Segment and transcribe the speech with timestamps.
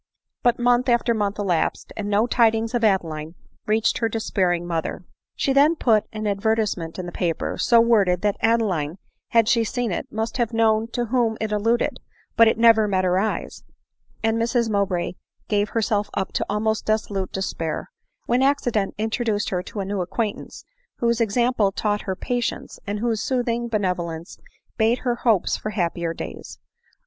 [0.41, 3.35] But month after month elapsed, and no tidings of Adeline
[3.67, 5.03] reached her despairing mother.
[5.35, 9.91] She then put an advertisement in the paper, so worded that Adeline, had she seen
[9.91, 11.99] it, must have known to whom it alluded;
[12.35, 13.63] but it never met her eyes,
[14.23, 15.13] and Mrs Mowbray
[15.47, 17.91] gave herself up to almost absolute despair;
[18.25, 20.65] when acci dent introduced her to a new acquaintance,
[20.95, 24.39] whose ex ample taught her patience, and whose soothing benevo lence
[24.77, 26.57] bade her hope for happier days.